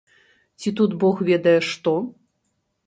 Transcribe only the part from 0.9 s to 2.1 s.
бог ведае што?!.